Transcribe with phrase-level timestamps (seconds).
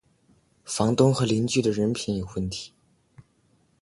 [0.65, 2.73] 房东和邻居的人品有问题